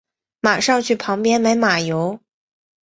[0.39, 2.19] 马上去旁边买马油